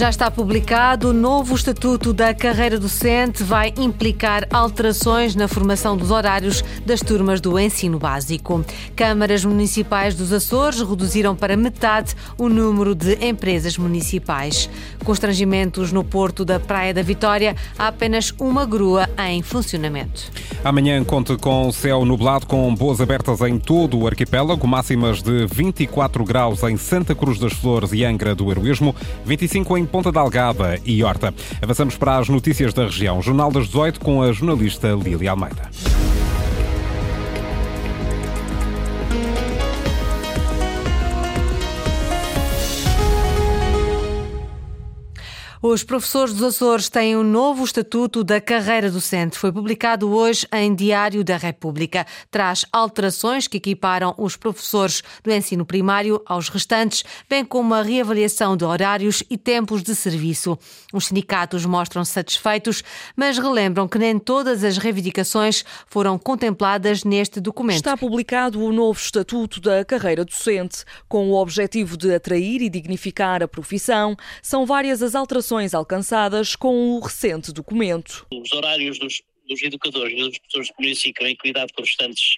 [0.00, 6.10] Já está publicado o novo Estatuto da Carreira Docente, vai implicar alterações na formação dos
[6.10, 8.64] horários das turmas do ensino básico.
[8.96, 14.70] Câmaras municipais dos Açores reduziram para metade o número de empresas municipais.
[15.04, 20.32] Constrangimentos no porto da Praia da Vitória, há apenas uma grua em funcionamento.
[20.64, 26.24] Amanhã conte com céu nublado com boas abertas em todo o arquipélago, máximas de 24
[26.24, 30.78] graus em Santa Cruz das Flores e Angra do Heroísmo, 25 em Ponta da Algada
[30.84, 31.34] e Horta.
[31.60, 33.20] Avançamos para as notícias da região.
[33.20, 35.68] Jornal das 18 com a jornalista Lili Almeida.
[45.62, 49.36] Os professores dos Açores têm um novo estatuto da carreira docente.
[49.36, 52.06] Foi publicado hoje em Diário da República.
[52.30, 58.56] Traz alterações que equiparam os professores do ensino primário aos restantes, bem como a reavaliação
[58.56, 60.58] de horários e tempos de serviço.
[60.94, 62.82] Os sindicatos mostram-se satisfeitos,
[63.14, 67.76] mas relembram que nem todas as reivindicações foram contempladas neste documento.
[67.76, 73.42] Está publicado o novo estatuto da carreira docente, com o objetivo de atrair e dignificar
[73.42, 74.16] a profissão.
[74.40, 78.26] São várias as alterações alcançadas com o recente documento.
[78.32, 81.88] Os horários dos, dos educadores e dos professores de primeiro ciclo em cuidado com os
[81.88, 82.36] restantes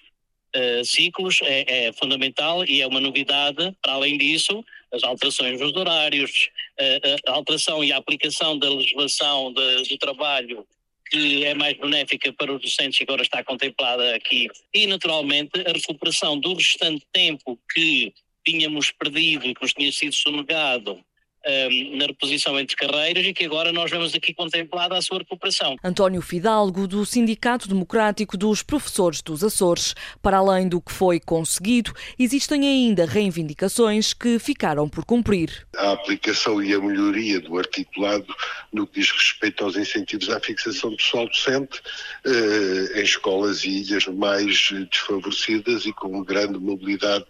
[0.57, 3.77] uh, ciclos é, é, fundamental e é uma novidade.
[3.83, 9.53] Para além disso, as alterações nos horários, uh, a alteração e a aplicação da legislação
[9.53, 10.67] de, do trabalho
[11.11, 14.49] que é mais benéfica para os docentes e agora está contemplada aqui.
[14.73, 18.15] E, naturalmente, a recuperação do restante tempo que
[18.47, 21.05] tínhamos perdido que nos tinha sido sonegado
[21.47, 25.77] um, na reposição entre carreiras e que agora nós vemos aqui contemplada a sua recuperação.
[25.83, 29.95] António Fidalgo, do Sindicato Democrático dos Professores dos Açores.
[30.20, 35.67] Para além do que foi conseguido, existem ainda reivindicações que ficaram por cumprir.
[35.77, 38.35] A aplicação e a melhoria do articulado
[38.73, 41.80] no que diz respeito aos incentivos à fixação de pessoal docente
[42.24, 47.24] eh, em escolas e ilhas mais desfavorecidas e com grande mobilidade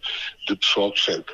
[0.47, 1.27] de pessoal docente.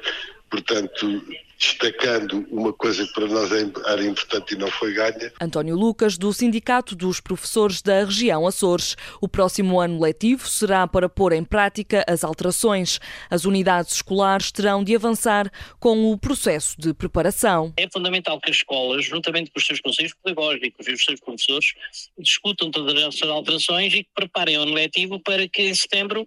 [0.50, 1.22] Portanto,
[1.58, 5.32] destacando uma coisa que para nós é, era importante e não foi ganha.
[5.40, 8.96] António Lucas, do Sindicato dos Professores da Região Açores.
[9.20, 13.00] O próximo ano letivo será para pôr em prática as alterações.
[13.28, 17.72] As unidades escolares terão de avançar com o processo de preparação.
[17.76, 21.74] É fundamental que as escolas, juntamente com os seus conselhos pedagógicos e os seus professores,
[22.18, 26.24] discutam todas essas alterações e que preparem o ano letivo para que em setembro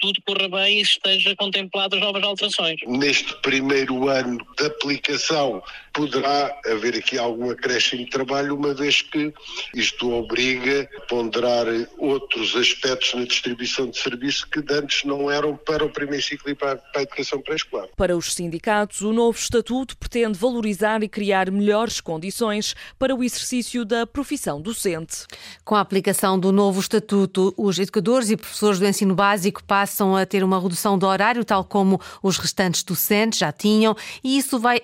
[0.00, 2.76] tudo corra bem e esteja contemplado as novas alterações.
[2.86, 5.62] Neste primeiro ano da aplicação
[5.92, 9.32] poderá haver aqui algum acréscimo de trabalho, uma vez que
[9.74, 11.66] isto obriga a ponderar
[11.98, 16.54] outros aspectos na distribuição de serviço que antes não eram para o primeiro ciclo e
[16.54, 17.88] para a educação pré-escolar.
[17.96, 23.84] Para os sindicatos, o novo estatuto pretende valorizar e criar melhores condições para o exercício
[23.84, 25.26] da profissão docente.
[25.64, 30.24] Com a aplicação do novo estatuto, os educadores e professores do ensino básico passam a
[30.24, 33.94] ter uma redução do horário, tal como os restantes docentes já tinham,
[34.24, 34.80] e isso vai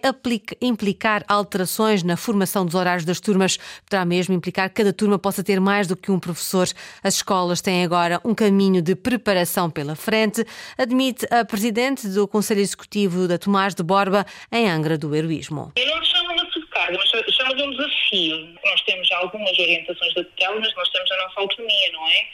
[0.60, 3.56] implicar alterações na formação dos horários das turmas,
[3.88, 6.66] poderá mesmo implicar que cada turma possa ter mais do que um professor.
[7.02, 10.44] As escolas têm agora um caminho de preparação pela frente,
[10.76, 15.72] admite a presidente do Conselho Executivo da Tomás de Borba, em Angra do Heroísmo.
[15.76, 18.58] Eu não chamo uma subcarga, mas chamo de um desafio.
[18.64, 22.26] Nós temos algumas orientações da tutela, mas nós temos a nossa autonomia, não é?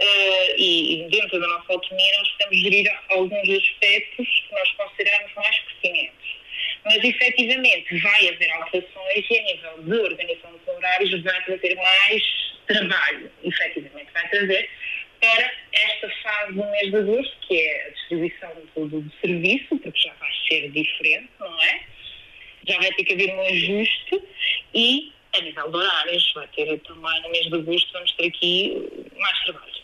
[0.00, 5.58] Uh, e dentro da nossa autonomia nós podemos gerir alguns aspectos que nós consideramos mais
[5.60, 6.37] pertinentes
[6.84, 12.22] mas efetivamente vai haver alterações e a nível de organização dos horários vai trazer mais
[12.66, 14.70] trabalho, efetivamente vai trazer
[15.20, 19.98] para esta fase do mês de agosto, que é a distribuição do, do serviço, porque
[19.98, 21.80] já vai ser diferente, não é?
[22.68, 24.22] Já vai ter que haver um ajuste
[24.74, 29.10] e a nível de horários vai ter também no mês de agosto vamos ter aqui
[29.16, 29.77] mais trabalho.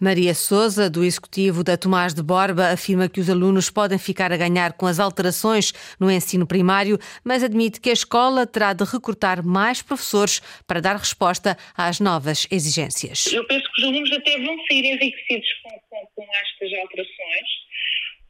[0.00, 4.36] Maria Souza, do Executivo da Tomás de Borba, afirma que os alunos podem ficar a
[4.36, 9.44] ganhar com as alterações no ensino primário, mas admite que a escola terá de recrutar
[9.44, 13.26] mais professores para dar resposta às novas exigências.
[13.32, 17.48] Eu penso que os alunos até vão sair enriquecidos com, com, com estas alterações,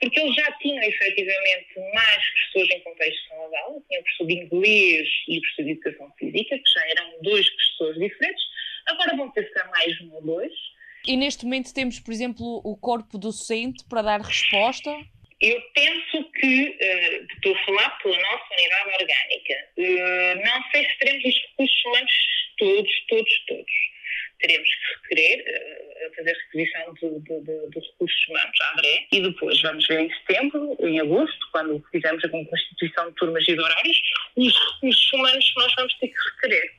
[0.00, 3.28] porque eles já tinham efetivamente mais professores em contexto de
[3.90, 8.44] tinham professor de inglês e professor de educação física, que já eram dois professores diferentes,
[8.86, 10.52] agora vão ter que mais um ou dois
[11.06, 14.90] e neste momento temos, por exemplo, o corpo docente para dar resposta?
[15.40, 16.76] Eu penso que,
[17.34, 22.12] estou a falar pela nossa unidade orgânica, uh, não sei se teremos os recursos humanos
[22.58, 23.72] todos, todos, todos.
[24.40, 30.00] teremos que requerer, uh, fazer requisição de, recursos humanos à ADRE e depois vamos ver
[30.00, 34.00] em setembro, em agosto, quando fizermos a constituição de turmas e de horários,
[34.36, 36.72] os recursos humanos que nós vamos ter que requerer.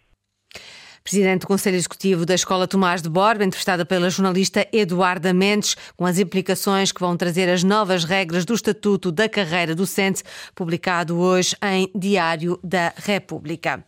[1.10, 6.06] Presidente do Conselho Executivo da Escola Tomás de Borba, entrevistada pela jornalista Eduarda Mendes, com
[6.06, 10.22] as implicações que vão trazer as novas regras do Estatuto da Carreira Docente,
[10.54, 13.84] publicado hoje em Diário da República.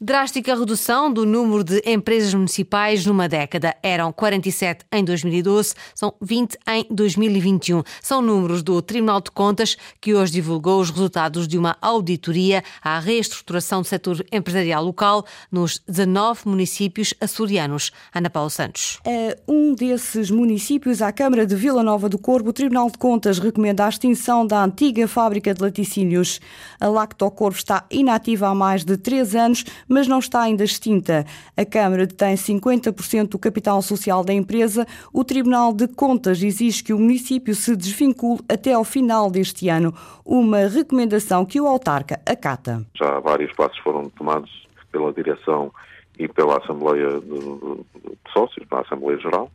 [0.00, 3.76] Drástica redução do número de empresas municipais numa década.
[3.82, 7.82] Eram 47 em 2012, são 20 em 2021.
[8.02, 12.98] São números do Tribunal de Contas que hoje divulgou os resultados de uma auditoria à
[12.98, 17.92] reestruturação do setor empresarial local nos 19 municípios açorianos.
[18.12, 18.98] Ana Paula Santos.
[19.04, 23.38] É um desses municípios, a Câmara de Vila Nova do Corvo, o Tribunal de Contas
[23.38, 26.40] recomenda a extinção da antiga fábrica de laticínios.
[26.80, 31.24] A Lacto Corvo está inativa há mais de três anos, mas não está ainda extinta.
[31.56, 34.86] A Câmara detém 50% do capital social da empresa.
[35.12, 39.94] O Tribunal de Contas exige que o município se desvincule até ao final deste ano,
[40.24, 42.84] uma recomendação que o autarca acata.
[42.94, 44.50] Já vários passos foram tomados
[44.90, 45.72] pela direção
[46.18, 49.50] e pela Assembleia de, de Sócios, pela Assembleia Geral,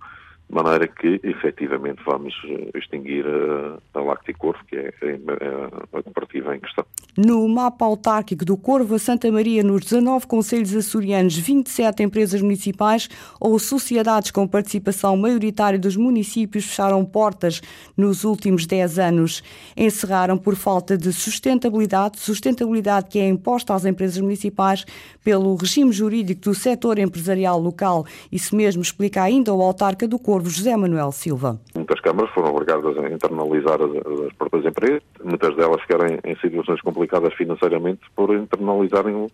[0.50, 6.60] de maneira que efetivamente vamos eh, extinguir a, a Lacticorvo, que é a cooperativa em
[6.60, 6.84] questão.
[7.18, 13.10] No mapa autárquico do Corvo a Santa Maria, nos 19 conselhos açorianos, 27 empresas municipais
[13.40, 17.62] ou sociedades com participação maioritária dos municípios fecharam portas
[17.98, 19.44] nos últimos 10 anos.
[19.76, 24.86] Encerraram por falta de sustentabilidade, sustentabilidade que é imposta às empresas municipais
[25.24, 28.06] pelo regime jurídico do setor empresarial local.
[28.32, 31.60] Isso mesmo explica ainda o autarca do Corvo, José Manuel Silva.
[31.76, 33.92] Muitas câmaras foram obrigadas a internalizar as,
[34.26, 39.28] as próprias empresas, muitas delas ficaram em, em situações complicadas financeiramente por internalizarem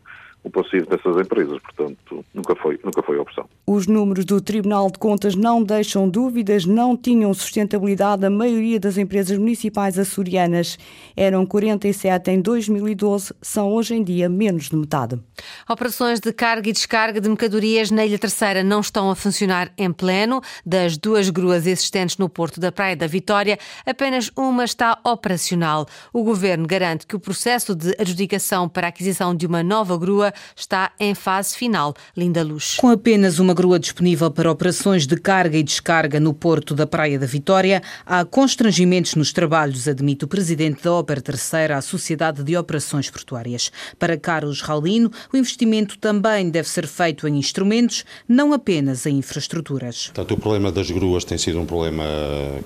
[0.46, 1.60] o passivo dessas empresas.
[1.60, 3.50] Portanto, nunca foi, nunca foi opção.
[3.66, 8.24] Os números do Tribunal de Contas não deixam dúvidas, não tinham sustentabilidade.
[8.24, 10.78] A maioria das empresas municipais açorianas
[11.18, 15.20] eram 47 em 2012, são hoje em dia menos de metade.
[15.68, 19.92] Operações de carga e descarga de mercadorias na Ilha Terceira não estão a funcionar em
[19.92, 20.42] pleno.
[20.64, 25.88] Das duas gruas existentes no Porto da Praia da Vitória, apenas uma está operacional.
[26.14, 30.35] O governo garante que o processo de adjudicação para a aquisição de uma nova grua
[30.56, 31.94] está em fase final.
[32.16, 32.76] Linda Luz.
[32.78, 37.18] Com apenas uma grua disponível para operações de carga e descarga no porto da Praia
[37.20, 42.56] da Vitória, há constrangimentos nos trabalhos, admite o presidente da Ópera Terceira, a Sociedade de
[42.56, 43.72] Operações Portuárias.
[43.98, 50.08] Para Carlos Raulino, o investimento também deve ser feito em instrumentos, não apenas em infraestruturas.
[50.08, 52.04] Portanto, o problema das gruas tem sido um problema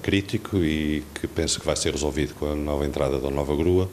[0.02, 3.90] crítico e que penso que vai ser resolvido com a nova entrada da nova grua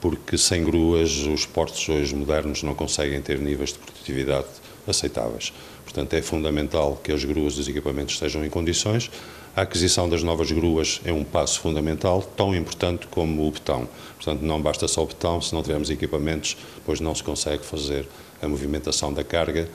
[0.00, 4.46] porque sem gruas os portos hoje modernos não conseguem ter níveis de produtividade
[4.86, 5.52] aceitáveis.
[5.84, 9.10] Portanto, é fundamental que as gruas dos equipamentos estejam em condições.
[9.56, 13.88] A aquisição das novas gruas é um passo fundamental, tão importante como o betão.
[14.16, 18.06] Portanto, não basta só o betão, se não tivermos equipamentos, pois não se consegue fazer
[18.40, 19.68] a movimentação da carga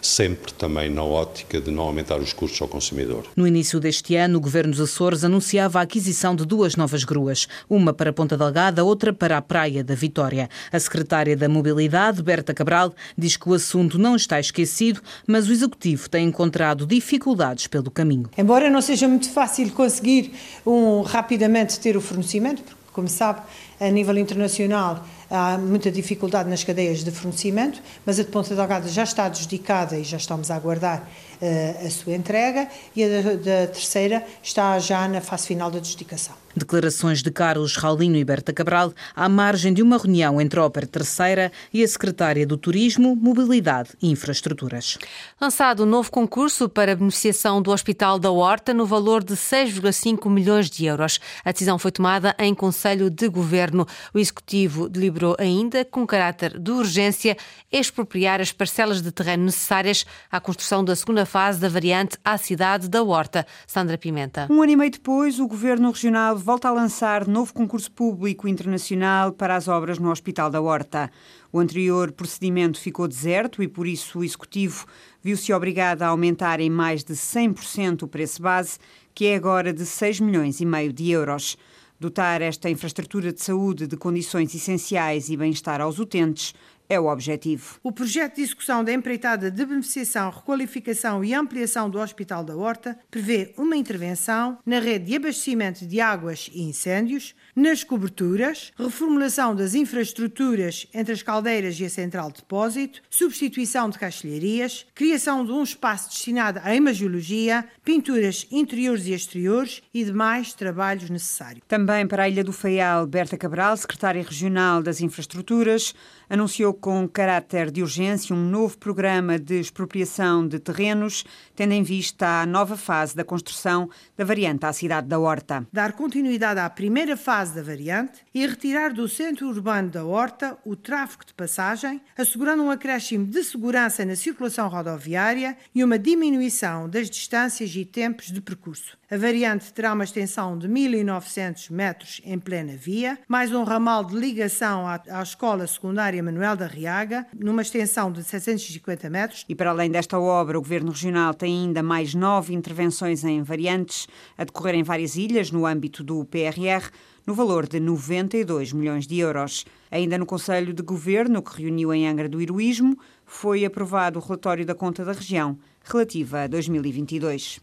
[0.00, 3.26] sempre também na ótica de não aumentar os custos ao consumidor.
[3.36, 7.46] No início deste ano, o Governo dos Açores anunciava a aquisição de duas novas gruas,
[7.68, 10.48] uma para Ponta Delgada, outra para a Praia da Vitória.
[10.72, 15.52] A secretária da Mobilidade, Berta Cabral, diz que o assunto não está esquecido, mas o
[15.52, 18.30] Executivo tem encontrado dificuldades pelo caminho.
[18.36, 20.32] Embora não seja muito fácil conseguir
[20.66, 23.40] um, rapidamente ter o fornecimento, porque, como sabe,
[23.78, 28.88] a nível internacional há muita dificuldade nas cadeias de fornecimento, mas a de Ponta Delgada
[28.88, 31.08] já está adjudicada e já estamos a aguardar
[31.40, 35.78] uh, a sua entrega, e a da, da terceira está já na fase final da
[35.78, 36.34] adjudicação.
[36.56, 40.86] Declarações de Carlos Raulino e Berta Cabral à margem de uma reunião entre a Ópera
[40.86, 44.98] Terceira e a Secretária do Turismo, Mobilidade e Infraestruturas.
[45.40, 50.68] Lançado um novo concurso para beneficiação do Hospital da Horta no valor de 6,5 milhões
[50.68, 51.20] de euros.
[51.44, 53.86] A decisão foi tomada em Conselho de Governo.
[54.12, 57.36] O Executivo deliberou ainda, com caráter de urgência,
[57.70, 62.88] expropriar as parcelas de terreno necessárias à construção da segunda fase da variante à cidade
[62.88, 63.46] da Horta.
[63.66, 64.48] Sandra Pimenta.
[64.50, 69.32] Um ano e meio depois, o Governo Regional volta a lançar novo concurso público internacional
[69.32, 71.10] para as obras no Hospital da Horta.
[71.52, 74.86] O anterior procedimento ficou deserto e, por isso, o Executivo
[75.22, 78.78] viu-se obrigado a aumentar em mais de 100% o preço base,
[79.14, 81.58] que é agora de 6 milhões e meio de euros.
[81.98, 86.54] Dotar esta infraestrutura de saúde de condições essenciais e bem-estar aos utentes
[86.90, 87.78] é o objetivo.
[87.84, 92.98] O projeto de execução da empreitada de beneficiação, requalificação e ampliação do Hospital da Horta
[93.08, 99.74] prevê uma intervenção na rede de abastecimento de águas e incêndios, nas coberturas, reformulação das
[99.74, 105.62] infraestruturas entre as caldeiras e a central de depósito, substituição de caixilharias, criação de um
[105.62, 111.62] espaço destinado à imagiologia, pinturas interiores e exteriores e demais trabalhos necessários.
[111.66, 115.94] Também para a Ilha do Faial, Berta Cabral, secretária regional das infraestruturas,
[116.28, 121.24] anunciou com caráter de urgência um novo programa de expropriação de terrenos,
[121.56, 125.66] tendo em vista a nova fase da construção da variante à cidade da Horta.
[125.72, 130.76] Dar continuidade à primeira fase da variante e retirar do centro urbano da Horta o
[130.76, 137.10] tráfego de passagem, assegurando um acréscimo de segurança na circulação rodoviária e uma diminuição das
[137.10, 138.98] distâncias e tempos de percurso.
[139.10, 144.14] A variante terá uma extensão de 1.900 metros em plena via, mais um ramal de
[144.14, 149.44] ligação à, à Escola Secundária Manuel da Riaga, numa extensão de 750 metros.
[149.48, 154.06] E para além desta obra, o Governo Regional tem ainda mais nove intervenções em variantes
[154.38, 156.90] a decorrer em várias ilhas no âmbito do PRR,
[157.30, 159.64] no valor de 92 milhões de euros.
[159.88, 164.66] Ainda no Conselho de Governo, que reuniu em Angra do Heroísmo, foi aprovado o relatório
[164.66, 167.60] da conta da região relativa a 2022.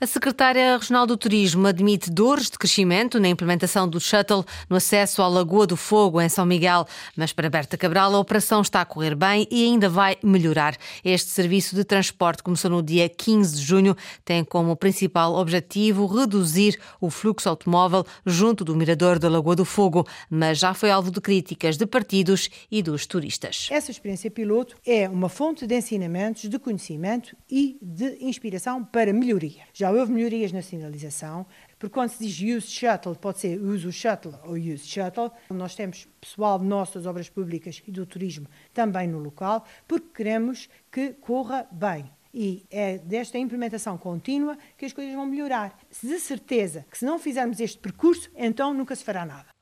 [0.00, 5.22] A secretária regional do Turismo admite dores de crescimento na implementação do shuttle no acesso
[5.22, 8.84] à Lagoa do Fogo, em São Miguel, mas para Berta Cabral a operação está a
[8.84, 10.76] correr bem e ainda vai melhorar.
[11.04, 16.78] Este serviço de transporte começou no dia 15 de junho, tem como principal objetivo reduzir
[17.00, 21.20] o fluxo automóvel junto do mirador da Lagoa do Fogo, mas já foi alvo de
[21.20, 23.68] críticas de partidos e dos turistas.
[23.70, 29.62] Essa experiência piloto é uma fonte de ensinamentos, de conhecimento e de inspiração para melhoria.
[29.72, 31.46] Já houve melhorias na sinalização,
[31.78, 35.30] porque quando se diz use shuttle, pode ser use o shuttle ou use shuttle.
[35.50, 40.68] Nós temos pessoal nosso das obras públicas e do turismo também no local, porque queremos
[40.90, 42.10] que corra bem.
[42.34, 45.78] E é desta implementação contínua que as coisas vão melhorar.
[46.02, 49.55] De certeza que se não fizermos este percurso, então nunca se fará nada.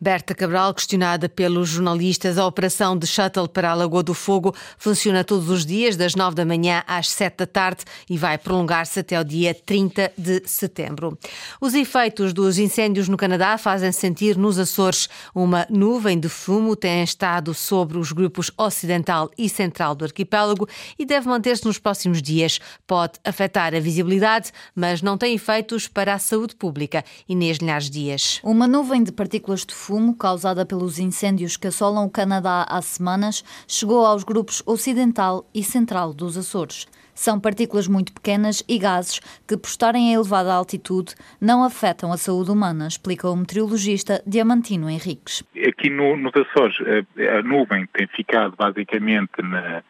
[0.00, 5.24] Berta Cabral, questionada pelos jornalistas, a operação de shuttle para a Lagoa do Fogo funciona
[5.24, 9.20] todos os dias, das 9 da manhã às 7 da tarde e vai prolongar-se até
[9.20, 11.18] o dia 30 de setembro.
[11.60, 15.08] Os efeitos dos incêndios no Canadá fazem sentir nos Açores.
[15.34, 21.04] Uma nuvem de fumo tem estado sobre os grupos ocidental e central do arquipélago e
[21.04, 22.58] deve manter-se nos próximos dias.
[22.86, 27.04] Pode afetar a visibilidade, mas não tem efeitos para a saúde pública.
[27.28, 28.40] Inês Linhares Dias.
[28.42, 33.44] Uma nuvem de partículas de fumo causada pelos incêndios que assolam o Canadá há semanas
[33.66, 36.86] chegou aos grupos ocidental e central dos Açores.
[37.14, 42.16] São partículas muito pequenas e gases que, por estarem a elevada altitude, não afetam a
[42.16, 45.44] saúde humana, explica o meteorologista Diamantino Henriques.
[45.68, 49.82] Aqui no, nos Açores, a, a, nuvem tem ficado basicamente na,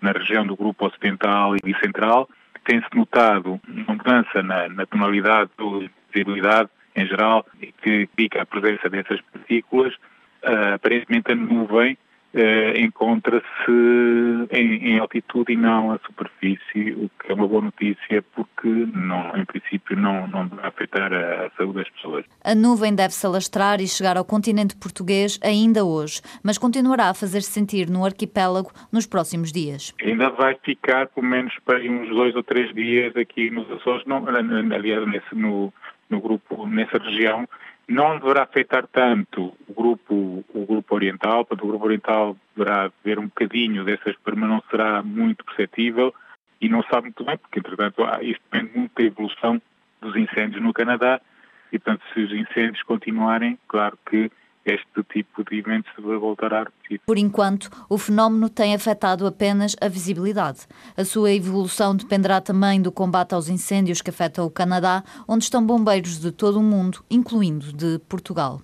[0.00, 2.28] na região do grupo ocidental e central.
[2.64, 7.46] Tem-se notado uma mudança na, na tonalidade da visibilidade em geral,
[7.82, 11.96] que indica a presença dessas partículas, uh, aparentemente a nuvem
[12.34, 13.70] uh, encontra-se
[14.50, 19.36] em, em, altitude e não à superfície, o que é uma boa notícia porque, não,
[19.36, 22.24] em princípio, não, não vai afetar a, a saúde das pessoas.
[22.42, 27.14] A nuvem deve se alastrar e chegar ao continente português ainda hoje, mas continuará a
[27.14, 29.94] fazer-se sentir no arquipélago nos próximos dias.
[30.02, 34.24] Ainda vai ficar pelo menos para uns dois ou três dias aqui nos Açores, não,
[34.28, 35.72] aliás, nesse, no,
[36.10, 37.48] no grupo, nessa região,
[37.88, 43.18] não deverá afetar tanto o grupo, o grupo oriental, portanto, o grupo oriental deverá ver
[43.18, 46.14] um bocadinho dessas, mas não será muito perceptível
[46.60, 49.62] e não sabe muito bem, porque, entretanto, isto depende muito da evolução
[50.00, 51.20] dos incêndios no Canadá
[51.72, 54.30] e, portanto, se os incêndios continuarem, claro que
[54.64, 57.00] este tipo de eventos se voltar a repetir.
[57.06, 60.66] Por enquanto, o fenómeno tem afetado apenas a visibilidade.
[60.96, 65.64] A sua evolução dependerá também do combate aos incêndios que afetam o Canadá, onde estão
[65.64, 68.60] bombeiros de todo o mundo, incluindo de Portugal.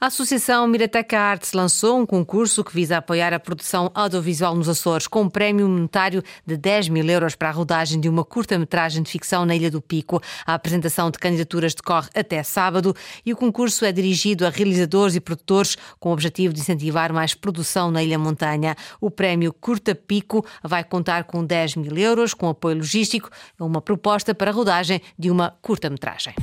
[0.00, 5.06] A Associação Mirateca Arts lançou um concurso que visa apoiar a produção audiovisual nos Açores,
[5.06, 9.10] com um prémio monetário de 10 mil euros para a rodagem de uma curta-metragem de
[9.10, 10.18] ficção na Ilha do Pico.
[10.46, 15.20] A apresentação de candidaturas decorre até sábado e o concurso é dirigido a realizadores e
[15.20, 18.74] produtores com o objetivo de incentivar mais produção na Ilha Montanha.
[19.02, 24.34] O prémio Curta Pico vai contar com 10 mil euros, com apoio logístico, uma proposta
[24.34, 26.34] para a rodagem de uma curta-metragem.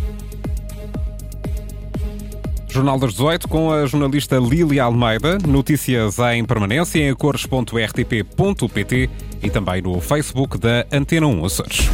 [2.77, 5.39] Jornal das 18 com a jornalista Lília Almeida.
[5.47, 9.09] Notícias em permanência em cores.rtp.pt
[9.41, 11.89] e também no Facebook da Antena 1 Açores.